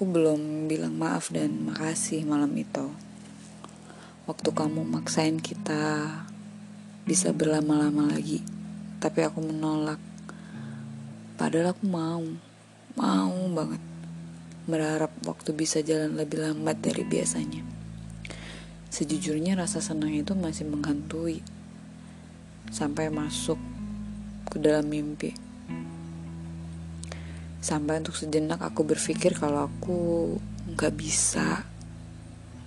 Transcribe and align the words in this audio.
Aku 0.00 0.08
belum 0.08 0.64
bilang 0.64 0.96
maaf 0.96 1.28
dan 1.28 1.60
makasih 1.68 2.24
malam 2.24 2.56
itu. 2.56 2.88
Waktu 4.24 4.48
kamu 4.48 4.80
maksain 4.88 5.36
kita 5.44 6.08
bisa 7.04 7.36
berlama-lama 7.36 8.08
lagi, 8.08 8.40
tapi 8.96 9.20
aku 9.20 9.44
menolak. 9.44 10.00
Padahal 11.36 11.76
aku 11.76 11.84
mau, 11.84 12.24
mau 12.96 13.36
banget. 13.52 13.84
Berharap 14.64 15.12
waktu 15.28 15.52
bisa 15.52 15.84
jalan 15.84 16.16
lebih 16.16 16.48
lambat 16.48 16.80
dari 16.80 17.04
biasanya. 17.04 17.60
Sejujurnya 18.88 19.52
rasa 19.52 19.84
senang 19.84 20.16
itu 20.16 20.32
masih 20.32 20.64
menghantui 20.64 21.44
sampai 22.72 23.12
masuk 23.12 23.60
ke 24.48 24.56
dalam 24.64 24.88
mimpi. 24.88 25.36
Sampai 27.60 28.00
untuk 28.00 28.16
sejenak 28.16 28.64
aku 28.64 28.88
berpikir 28.88 29.36
kalau 29.36 29.68
aku 29.68 30.36
nggak 30.74 30.96
bisa, 30.96 31.68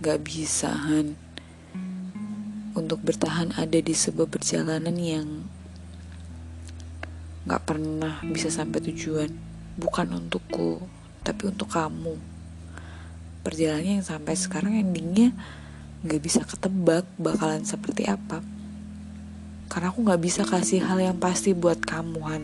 nggak 0.01 0.19
bisa 0.21 0.69
Han 0.69 1.17
untuk 2.73 3.05
bertahan 3.05 3.53
ada 3.53 3.77
di 3.77 3.93
sebuah 3.93 4.25
perjalanan 4.25 4.97
yang 4.97 5.45
nggak 7.45 7.63
pernah 7.65 8.21
bisa 8.25 8.49
sampai 8.49 8.81
tujuan. 8.89 9.29
Bukan 9.77 10.13
untukku, 10.13 10.85
tapi 11.25 11.49
untuk 11.49 11.69
kamu. 11.69 12.17
Perjalanannya 13.41 14.01
yang 14.01 14.05
sampai 14.05 14.37
sekarang 14.37 14.77
endingnya 14.77 15.33
nggak 16.05 16.21
bisa 16.21 16.41
ketebak 16.45 17.05
bakalan 17.17 17.65
seperti 17.65 18.05
apa. 18.05 18.41
Karena 19.69 19.89
aku 19.89 20.05
nggak 20.05 20.21
bisa 20.21 20.41
kasih 20.45 20.85
hal 20.85 21.01
yang 21.01 21.17
pasti 21.17 21.57
buat 21.57 21.81
kamu, 21.81 22.19
Han. 22.29 22.43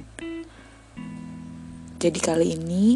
Jadi 2.00 2.20
kali 2.24 2.56
ini 2.56 2.96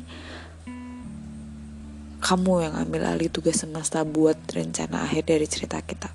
kamu 2.23 2.63
yang 2.63 2.75
ambil 2.79 3.03
alih 3.03 3.27
tugas 3.27 3.59
semesta 3.59 4.07
buat 4.07 4.39
rencana 4.47 5.03
akhir 5.03 5.27
dari 5.27 5.43
cerita 5.43 5.83
kita. 5.83 6.07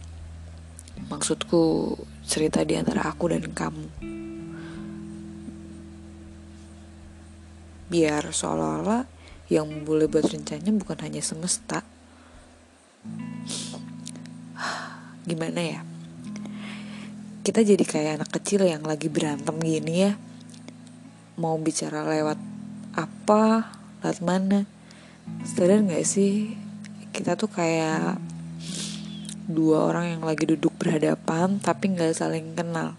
Maksudku 1.12 1.92
cerita 2.25 2.64
di 2.64 2.81
antara 2.81 3.05
aku 3.05 3.28
dan 3.28 3.44
kamu. 3.44 3.89
Biar 7.92 8.25
seolah-olah 8.33 9.05
yang 9.53 9.84
boleh 9.84 10.09
buat 10.09 10.25
rencananya 10.25 10.72
bukan 10.72 10.97
hanya 11.05 11.20
semesta. 11.20 11.84
Gimana 15.28 15.61
ya? 15.61 15.81
Kita 17.44 17.61
jadi 17.61 17.84
kayak 17.84 18.25
anak 18.25 18.33
kecil 18.33 18.64
yang 18.64 18.81
lagi 18.81 19.12
berantem 19.12 19.61
gini 19.61 20.09
ya. 20.09 20.16
Mau 21.36 21.61
bicara 21.61 22.09
lewat 22.09 22.58
apa 22.98 23.70
lewat 24.02 24.18
mana. 24.18 24.66
Sadar 25.46 25.86
nggak 25.86 26.02
sih 26.02 26.58
kita 27.14 27.38
tuh 27.38 27.46
kayak 27.46 28.18
dua 29.46 29.86
orang 29.86 30.18
yang 30.18 30.22
lagi 30.27 30.50
duduk 30.50 30.74
berhadapan 30.74 31.62
tapi 31.62 31.94
nggak 31.94 32.19
saling 32.19 32.58
kenal. 32.58 32.98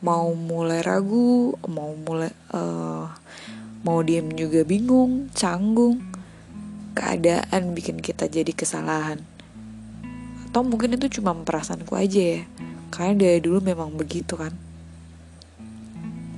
Mau 0.00 0.32
mulai 0.32 0.80
ragu 0.80 1.52
mau 1.68 1.92
mulai 1.92 2.32
uh, 2.56 3.12
mau 3.84 4.00
diem 4.00 4.32
juga 4.32 4.64
bingung 4.64 5.28
canggung. 5.36 6.00
Keadaan 6.96 7.76
bikin 7.76 8.00
kita 8.00 8.30
jadi 8.30 8.54
kesalahan. 8.56 9.20
Atau 10.48 10.62
mungkin 10.64 10.96
itu 10.96 11.20
cuma 11.20 11.34
perasaanku 11.34 11.92
aja 11.92 12.40
ya. 12.40 12.42
Karena 12.94 13.26
dari 13.26 13.42
dulu 13.42 13.58
memang 13.58 13.98
begitu 13.98 14.38
kan 14.38 14.63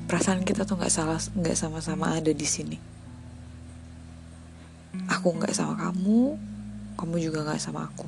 perasaan 0.07 0.47
kita 0.47 0.63
tuh 0.63 0.79
nggak 0.79 0.95
salah 0.95 1.19
nggak 1.19 1.59
sama-sama 1.59 2.15
ada 2.15 2.31
di 2.31 2.47
sini. 2.47 2.79
Aku 5.11 5.35
nggak 5.35 5.53
sama 5.53 5.75
kamu 5.77 6.39
kamu 6.97 7.15
juga 7.21 7.45
nggak 7.45 7.61
sama 7.61 7.91
aku. 7.91 8.07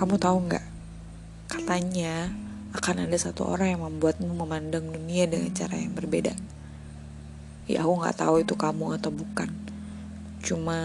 Kamu 0.00 0.14
tahu 0.16 0.36
nggak? 0.48 0.64
Katanya 1.50 2.30
akan 2.72 3.10
ada 3.10 3.18
satu 3.18 3.44
orang 3.50 3.74
yang 3.76 3.82
membuatmu 3.84 4.30
memandang 4.32 4.88
dunia 4.88 5.26
dengan 5.26 5.50
cara 5.52 5.76
yang 5.76 5.92
berbeda. 5.92 6.32
Ya 7.66 7.84
aku 7.84 7.92
nggak 8.00 8.16
tahu 8.22 8.40
itu 8.40 8.54
kamu 8.54 8.96
atau 8.96 9.10
bukan. 9.12 9.50
Cuma 10.40 10.78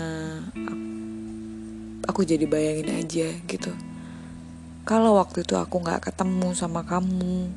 aku 2.10 2.28
jadi 2.28 2.44
bayangin 2.50 2.92
aja 2.92 3.28
gitu 3.48 3.95
kalau 4.86 5.18
waktu 5.18 5.42
itu 5.42 5.58
aku 5.58 5.82
gak 5.82 6.14
ketemu 6.14 6.54
sama 6.54 6.86
kamu, 6.86 7.50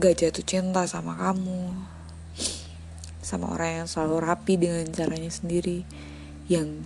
gak 0.00 0.16
jatuh 0.24 0.40
cinta 0.48 0.88
sama 0.88 1.12
kamu, 1.12 1.76
sama 3.20 3.52
orang 3.52 3.84
yang 3.84 3.88
selalu 3.88 4.16
rapi 4.24 4.56
dengan 4.56 4.88
caranya 4.96 5.28
sendiri, 5.28 5.84
yang 6.48 6.80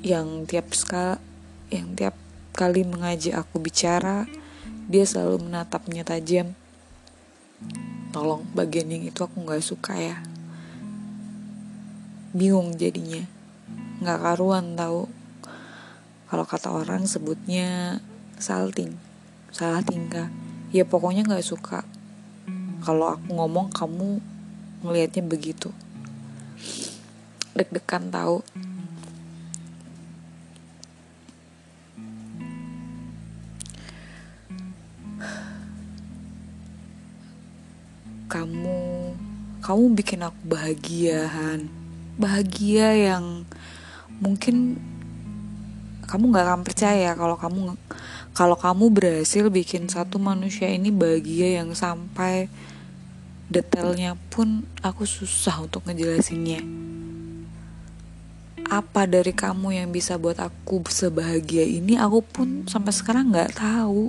yang 0.00 0.48
tiap 0.48 0.72
sekali 0.72 1.20
yang 1.68 1.92
tiap 1.92 2.16
kali 2.56 2.88
mengajak 2.88 3.36
aku 3.36 3.60
bicara, 3.60 4.24
dia 4.88 5.04
selalu 5.04 5.52
menatapnya 5.52 6.08
tajam. 6.08 6.56
Tolong 8.16 8.48
bagian 8.56 8.88
yang 8.88 9.04
itu 9.04 9.20
aku 9.20 9.44
gak 9.44 9.60
suka 9.60 9.92
ya. 9.92 10.24
Bingung 12.32 12.80
jadinya. 12.80 13.28
Gak 14.00 14.24
karuan 14.24 14.72
tahu 14.72 15.12
kalau 16.28 16.44
kata 16.44 16.68
orang 16.68 17.08
sebutnya 17.08 17.98
salting 18.36 19.08
salah 19.48 19.80
tingkah. 19.80 20.28
Ya 20.68 20.84
pokoknya 20.84 21.24
nggak 21.24 21.44
suka. 21.44 21.84
Kalau 22.84 23.16
aku 23.16 23.32
ngomong 23.32 23.72
kamu 23.72 24.20
ngelihatnya 24.84 25.24
begitu. 25.24 25.72
Deg-degan 27.56 28.12
tahu. 28.12 28.44
Kamu 38.28 38.76
kamu 39.64 39.84
bikin 39.96 40.20
aku 40.20 40.40
bahagiahan 40.52 41.66
bahagia 42.20 42.92
yang 42.92 43.48
mungkin 44.20 44.76
kamu 46.08 46.32
nggak 46.32 46.44
akan 46.48 46.62
percaya 46.64 47.12
kalau 47.12 47.36
kamu 47.36 47.76
kalau 48.32 48.56
kamu 48.56 48.88
berhasil 48.88 49.44
bikin 49.52 49.92
satu 49.92 50.16
manusia 50.16 50.72
ini 50.72 50.88
bahagia 50.88 51.60
yang 51.60 51.76
sampai 51.76 52.48
detailnya 53.52 54.16
pun 54.32 54.64
aku 54.80 55.04
susah 55.04 55.68
untuk 55.68 55.84
ngejelasinnya. 55.84 56.64
Apa 58.68 59.04
dari 59.04 59.36
kamu 59.36 59.80
yang 59.80 59.88
bisa 59.92 60.16
buat 60.16 60.40
aku 60.40 60.80
sebahagia 60.88 61.64
ini 61.64 62.00
aku 62.00 62.24
pun 62.24 62.48
sampai 62.64 62.92
sekarang 62.96 63.28
nggak 63.28 63.60
tahu. 63.60 64.08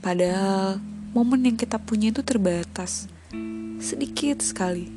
Padahal 0.00 0.80
momen 1.12 1.44
yang 1.44 1.56
kita 1.60 1.76
punya 1.76 2.08
itu 2.08 2.24
terbatas. 2.24 3.04
Sedikit 3.84 4.40
sekali 4.40 4.88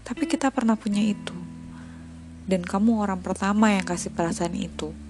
tapi 0.00 0.24
kita 0.24 0.48
pernah 0.48 0.80
punya 0.80 1.04
itu. 1.04 1.36
Dan 2.48 2.64
kamu 2.64 3.04
orang 3.04 3.20
pertama 3.20 3.68
yang 3.68 3.84
kasih 3.84 4.12
perasaan 4.12 4.56
itu 4.56 5.01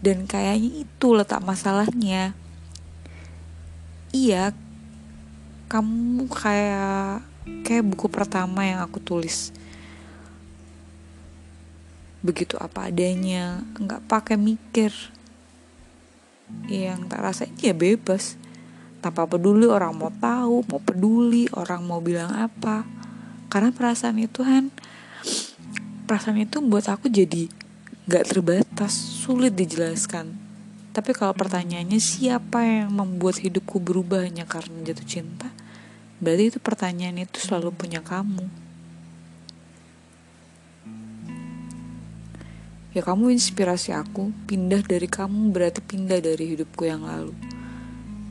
dan 0.00 0.24
kayaknya 0.24 0.84
itu 0.88 1.06
letak 1.12 1.44
masalahnya. 1.44 2.32
Iya 4.10 4.56
kamu 5.70 6.26
kayak 6.26 7.22
kayak 7.62 7.84
buku 7.86 8.10
pertama 8.10 8.66
yang 8.66 8.82
aku 8.82 8.98
tulis. 8.98 9.54
Begitu 12.24 12.58
apa 12.58 12.90
adanya 12.90 13.62
nggak 13.78 14.08
pakai 14.08 14.36
mikir. 14.40 14.90
Yang 16.66 16.98
tak 17.06 17.20
rasa 17.22 17.42
ya 17.60 17.76
bebas. 17.76 18.34
Tanpa 19.00 19.24
peduli 19.24 19.64
orang 19.64 19.96
mau 19.96 20.12
tahu 20.12 20.66
mau 20.68 20.80
peduli 20.82 21.46
orang 21.54 21.84
mau 21.86 22.02
bilang 22.02 22.34
apa. 22.34 22.82
Karena 23.52 23.70
perasaan 23.70 24.18
itu 24.18 24.42
kan 24.42 24.72
perasaan 26.08 26.42
itu 26.42 26.58
buat 26.58 26.90
aku 26.90 27.06
jadi 27.06 27.59
gak 28.10 28.26
terbatas, 28.26 28.90
sulit 28.90 29.54
dijelaskan. 29.54 30.34
Tapi 30.90 31.14
kalau 31.14 31.30
pertanyaannya 31.30 32.02
siapa 32.02 32.58
yang 32.66 32.90
membuat 32.90 33.38
hidupku 33.38 33.78
berubah 33.78 34.26
hanya 34.26 34.42
karena 34.42 34.82
jatuh 34.82 35.06
cinta, 35.06 35.46
berarti 36.18 36.50
itu 36.50 36.58
pertanyaan 36.58 37.22
itu 37.22 37.38
selalu 37.38 37.70
punya 37.70 38.02
kamu. 38.02 38.50
Ya 42.90 43.06
kamu 43.06 43.30
inspirasi 43.30 43.94
aku, 43.94 44.34
pindah 44.50 44.82
dari 44.82 45.06
kamu 45.06 45.54
berarti 45.54 45.78
pindah 45.78 46.18
dari 46.18 46.58
hidupku 46.58 46.90
yang 46.90 47.06
lalu. 47.06 47.30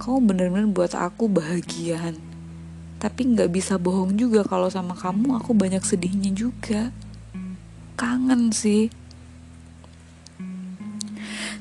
Kamu 0.03 0.19
bener-bener 0.27 0.67
buat 0.67 0.91
aku 0.91 1.31
bahagiaan. 1.31 2.19
Tapi 2.99 3.31
nggak 3.31 3.47
bisa 3.47 3.79
bohong 3.79 4.19
juga 4.19 4.43
kalau 4.43 4.67
sama 4.67 4.99
kamu 4.99 5.39
aku 5.39 5.55
banyak 5.55 5.79
sedihnya 5.79 6.35
juga. 6.35 6.91
Kangen 7.95 8.51
sih 8.51 8.98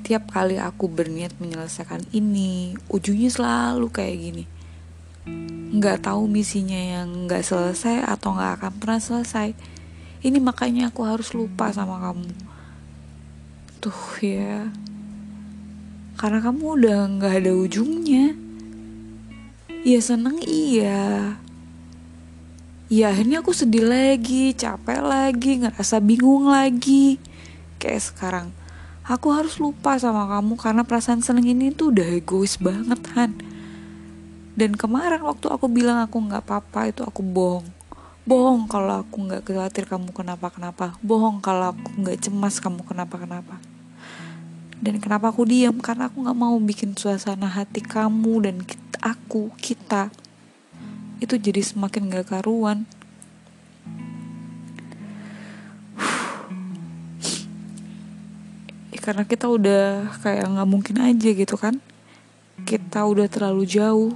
Tiap 0.08 0.32
kali 0.32 0.56
aku 0.56 0.88
berniat 0.88 1.36
menyelesaikan 1.36 2.00
ini, 2.16 2.72
ujungnya 2.88 3.28
selalu 3.28 3.92
kayak 3.92 4.16
gini. 4.16 4.44
nggak 5.68 6.08
tahu 6.08 6.24
misinya 6.24 6.80
yang 6.80 7.28
nggak 7.28 7.44
selesai 7.44 8.08
atau 8.08 8.32
nggak 8.32 8.52
akan 8.56 8.72
pernah 8.80 9.00
selesai. 9.04 9.52
Ini 10.24 10.40
makanya 10.40 10.88
aku 10.88 11.04
harus 11.04 11.36
lupa 11.36 11.68
sama 11.76 12.00
kamu. 12.00 12.24
Tuh 13.84 14.00
ya. 14.24 14.72
Karena 16.16 16.40
kamu 16.40 16.64
udah 16.80 16.98
nggak 17.20 17.44
ada 17.44 17.52
ujungnya. 17.52 18.32
Ya 19.84 20.00
seneng 20.00 20.40
iya. 20.48 21.36
Ya 22.88 23.12
akhirnya 23.12 23.44
aku 23.44 23.52
sedih 23.52 23.84
lagi 23.84 24.56
capek 24.56 25.04
lagi 25.04 25.60
ngerasa 25.60 26.00
bingung 26.00 26.48
lagi. 26.48 27.20
Kayak 27.76 28.08
sekarang 28.08 28.48
aku 29.08 29.32
harus 29.32 29.56
lupa 29.56 29.96
sama 29.96 30.28
kamu 30.28 30.60
karena 30.60 30.84
perasaan 30.84 31.24
seneng 31.24 31.48
ini 31.48 31.72
tuh 31.72 31.90
udah 31.90 32.08
egois 32.12 32.60
banget 32.60 33.00
Han. 33.16 33.32
Dan 34.52 34.76
kemarin 34.76 35.24
waktu 35.24 35.48
aku 35.48 35.66
bilang 35.72 36.04
aku 36.04 36.20
nggak 36.20 36.44
apa-apa 36.44 36.92
itu 36.92 37.00
aku 37.00 37.24
bohong. 37.24 37.64
Bohong 38.28 38.68
kalau 38.68 39.00
aku 39.00 39.24
nggak 39.24 39.48
khawatir 39.48 39.88
kamu 39.88 40.12
kenapa-kenapa. 40.12 41.00
Bohong 41.00 41.40
kalau 41.40 41.72
aku 41.72 41.88
nggak 42.04 42.28
cemas 42.28 42.60
kamu 42.60 42.84
kenapa-kenapa. 42.84 43.56
Dan 44.78 45.00
kenapa 45.00 45.32
aku 45.32 45.48
diam 45.48 45.80
karena 45.80 46.12
aku 46.12 46.20
nggak 46.20 46.38
mau 46.38 46.54
bikin 46.60 46.92
suasana 46.92 47.48
hati 47.48 47.80
kamu 47.80 48.34
dan 48.44 48.56
kita, 48.60 48.98
aku 49.00 49.50
kita 49.56 50.12
itu 51.18 51.34
jadi 51.34 51.66
semakin 51.66 52.14
gak 52.14 52.30
karuan 52.30 52.86
karena 59.08 59.24
kita 59.24 59.48
udah 59.48 60.12
kayak 60.20 60.52
nggak 60.52 60.68
mungkin 60.68 61.00
aja 61.00 61.32
gitu 61.32 61.56
kan. 61.56 61.80
Kita 62.68 63.08
udah 63.08 63.24
terlalu 63.24 63.64
jauh. 63.64 64.12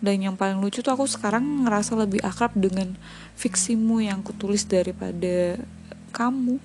Dan 0.00 0.24
yang 0.24 0.40
paling 0.40 0.56
lucu 0.56 0.80
tuh 0.80 0.96
aku 0.96 1.04
sekarang 1.04 1.68
ngerasa 1.68 1.92
lebih 2.00 2.24
akrab 2.24 2.56
dengan 2.56 2.96
fiksimu 3.36 4.00
yang 4.00 4.24
kutulis 4.24 4.64
daripada 4.64 5.60
kamu. 6.16 6.56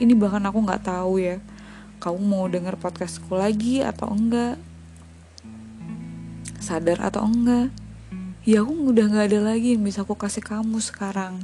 Ini 0.00 0.16
bahkan 0.16 0.40
aku 0.48 0.64
nggak 0.64 0.88
tahu 0.88 1.20
ya 1.20 1.44
kamu 2.00 2.20
mau 2.24 2.48
denger 2.48 2.80
podcastku 2.80 3.36
lagi 3.36 3.84
atau 3.84 4.08
enggak? 4.08 4.56
Sadar 6.56 7.04
atau 7.04 7.28
enggak? 7.28 7.68
Ya 8.48 8.64
aku 8.64 8.96
udah 8.96 9.04
nggak 9.12 9.28
ada 9.28 9.40
lagi 9.52 9.76
yang 9.76 9.84
bisa 9.84 10.08
aku 10.08 10.16
kasih 10.16 10.40
kamu 10.40 10.80
sekarang. 10.80 11.36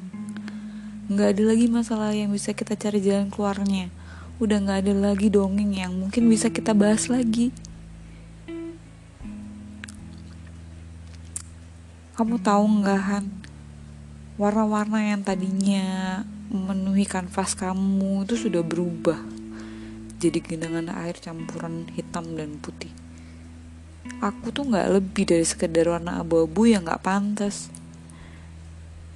Nggak 1.13 1.37
ada 1.37 1.43
lagi 1.53 1.69
masalah 1.69 2.17
yang 2.17 2.33
bisa 2.33 2.57
kita 2.57 2.73
cari 2.81 3.05
jalan 3.05 3.29
keluarnya 3.29 3.93
udah 4.37 4.57
nggak 4.63 4.79
ada 4.85 4.95
lagi 5.13 5.29
dongeng 5.33 5.73
yang 5.73 5.93
mungkin 5.97 6.29
bisa 6.29 6.53
kita 6.53 6.77
bahas 6.77 7.09
lagi 7.09 7.53
Kamu 12.17 12.41
tahu 12.41 12.81
nggak 12.81 13.03
Han? 13.13 13.29
Warna-warna 14.41 15.05
yang 15.05 15.21
tadinya 15.21 16.25
memenuhi 16.49 17.05
kanvas 17.05 17.53
kamu 17.53 18.25
itu 18.25 18.41
sudah 18.41 18.65
berubah 18.65 19.21
jadi 20.17 20.41
genangan 20.41 20.89
air 20.97 21.21
campuran 21.21 21.85
hitam 21.93 22.25
dan 22.41 22.57
putih. 22.57 22.89
Aku 24.25 24.49
tuh 24.49 24.65
nggak 24.65 24.97
lebih 24.97 25.29
dari 25.29 25.45
sekedar 25.45 25.93
warna 25.93 26.17
abu-abu 26.25 26.65
yang 26.65 26.89
nggak 26.89 27.05
pantas. 27.05 27.69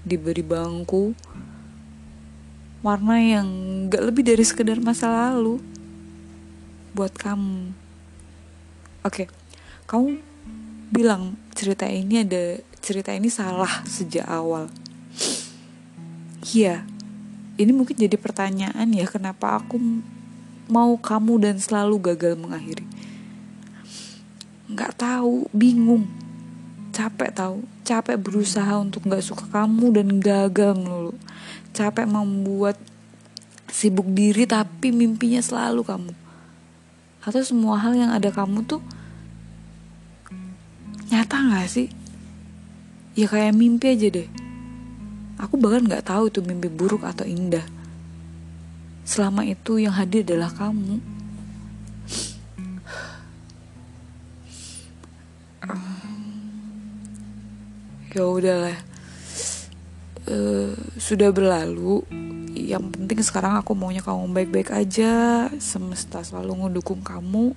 Diberi 0.04 0.44
bangku, 0.44 1.16
warna 2.80 3.20
yang 3.20 3.46
nggak 3.88 4.02
lebih 4.08 4.24
dari 4.24 4.44
sekedar 4.44 4.80
masa 4.80 5.12
lalu 5.12 5.60
buat 6.96 7.12
kamu. 7.12 7.76
Oke, 9.04 9.28
kamu 9.84 10.20
bilang 10.90 11.36
cerita 11.52 11.84
ini 11.86 12.24
ada 12.24 12.60
cerita 12.80 13.12
ini 13.12 13.28
salah 13.28 13.84
sejak 13.84 14.24
awal. 14.24 14.72
Iya, 16.50 16.82
ini 17.60 17.70
mungkin 17.76 18.00
jadi 18.00 18.16
pertanyaan 18.16 18.88
ya 18.96 19.04
kenapa 19.04 19.60
aku 19.60 19.76
mau 20.72 20.96
kamu 20.96 21.36
dan 21.44 21.56
selalu 21.60 22.00
gagal 22.12 22.34
mengakhiri. 22.40 22.88
Nggak 24.72 24.96
tahu, 24.96 25.50
bingung, 25.52 26.08
capek 26.96 27.34
tahu, 27.34 27.60
capek 27.90 28.14
berusaha 28.14 28.78
untuk 28.78 29.02
nggak 29.10 29.26
suka 29.26 29.50
kamu 29.50 29.98
dan 29.98 30.08
gagal 30.22 30.78
melulu. 30.78 31.18
Capek 31.74 32.06
membuat 32.06 32.78
sibuk 33.66 34.06
diri 34.14 34.46
tapi 34.46 34.94
mimpinya 34.94 35.42
selalu 35.42 35.82
kamu. 35.82 36.12
Atau 37.26 37.42
semua 37.42 37.82
hal 37.82 37.98
yang 37.98 38.14
ada 38.14 38.30
kamu 38.30 38.62
tuh 38.62 38.78
nyata 41.10 41.36
nggak 41.42 41.66
sih? 41.66 41.90
ya 43.18 43.26
kayak 43.26 43.52
mimpi 43.52 43.92
aja 43.92 44.08
deh 44.08 44.28
aku 45.36 45.58
bahkan 45.58 45.84
nggak 45.84 46.06
tahu 46.06 46.30
itu 46.30 46.40
mimpi 46.40 46.70
buruk 46.70 47.02
atau 47.02 47.26
indah 47.26 47.64
selama 49.02 49.42
itu 49.42 49.76
yang 49.82 49.92
hadir 49.92 50.22
adalah 50.22 50.48
kamu 50.54 51.02
ya 58.10 58.26
udahlah. 58.26 58.78
Uh, 60.26 60.74
sudah 60.98 61.30
berlalu. 61.30 62.02
Yang 62.50 62.84
penting 62.94 63.20
sekarang 63.22 63.54
aku 63.58 63.72
maunya 63.78 64.02
kamu 64.02 64.30
baik-baik 64.34 64.70
aja. 64.74 65.46
Semesta 65.62 66.22
selalu 66.26 66.66
ngedukung 66.66 67.02
kamu. 67.02 67.54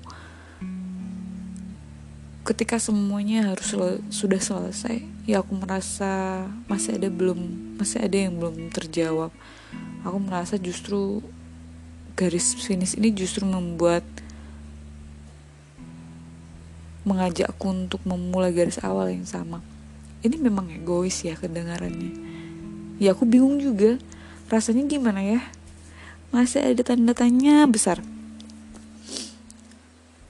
Ketika 2.43 2.75
semuanya 2.75 3.55
harus 3.55 3.71
sel 3.71 4.03
sudah 4.11 4.35
selesai 4.35 4.99
ya 5.23 5.39
aku 5.39 5.55
merasa 5.55 6.43
masih 6.67 6.99
ada 6.99 7.07
belum 7.07 7.39
masih 7.79 8.03
ada 8.03 8.17
yang 8.19 8.35
belum 8.35 8.67
terjawab. 8.67 9.31
Aku 10.03 10.17
merasa 10.19 10.59
justru 10.59 11.23
garis 12.19 12.53
finish 12.59 12.99
ini 12.99 13.15
justru 13.15 13.47
membuat 13.47 14.03
mengajakku 17.07 17.67
untuk 17.71 18.03
memulai 18.03 18.51
garis 18.51 18.79
awal 18.83 19.07
yang 19.07 19.23
sama 19.23 19.63
ini 20.23 20.39
memang 20.39 20.71
egois 20.71 21.19
ya 21.27 21.35
kedengarannya. 21.35 22.15
Ya 22.97 23.11
aku 23.11 23.27
bingung 23.27 23.59
juga. 23.59 23.99
Rasanya 24.47 24.87
gimana 24.87 25.19
ya? 25.19 25.43
Masih 26.31 26.63
ada 26.63 26.81
tanda 26.81 27.11
tanya 27.11 27.67
besar. 27.67 27.99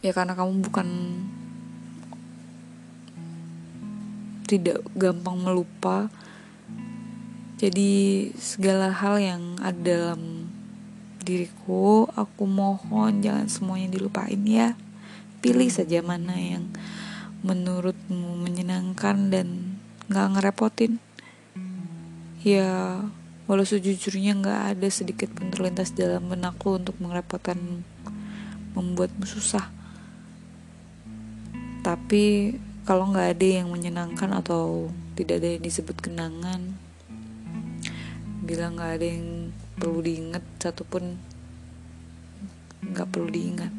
Ya 0.01 0.11
karena 0.11 0.33
kamu 0.33 0.65
bukan 0.65 0.87
tidak 4.49 4.81
gampang 4.97 5.39
melupa. 5.39 6.09
Jadi 7.61 8.33
segala 8.35 8.91
hal 8.91 9.21
yang 9.21 9.43
ada 9.63 9.79
dalam 9.79 10.51
diriku 11.23 12.11
aku 12.19 12.43
mohon 12.43 13.23
jangan 13.23 13.47
semuanya 13.47 13.95
dilupain 13.95 14.43
ya. 14.43 14.75
Pilih 15.39 15.71
saja 15.71 16.03
mana 16.03 16.35
yang 16.35 16.67
menurutmu 17.43 18.43
menyenangkan 18.43 19.31
dan 19.31 19.47
gak 20.13 20.37
ngerepotin. 20.37 21.01
Ya 22.45 23.01
walau 23.49 23.65
sejujurnya 23.65 24.37
gak 24.39 24.61
ada 24.77 24.87
sedikit 24.93 25.33
pun 25.33 25.49
terlintas 25.49 25.91
dalam 25.97 26.29
benakku 26.29 26.77
untuk 26.77 26.95
merepotkan 27.01 27.81
membuatmu 28.77 29.25
susah. 29.25 29.69
Tapi 31.83 32.55
kalau 32.87 33.11
nggak 33.11 33.39
ada 33.39 33.47
yang 33.63 33.67
menyenangkan 33.71 34.31
atau 34.39 34.91
tidak 35.15 35.43
ada 35.43 35.49
yang 35.55 35.63
disebut 35.63 35.97
kenangan 35.99 36.75
bilang 38.43 38.75
nggak 38.75 38.91
ada 38.99 39.07
yang 39.07 39.55
perlu 39.79 40.03
diingat 40.03 40.43
satupun 40.59 41.15
nggak 42.83 43.07
perlu 43.07 43.27
diingat. 43.31 43.71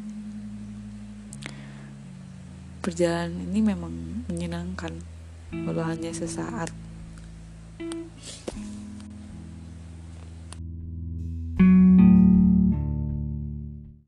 Perjalanan 2.81 3.33
ini 3.49 3.59
memang 3.61 3.93
menyenangkan 4.29 5.01
walau 5.53 5.85
hanya 5.85 6.09
sesaat 6.15 6.71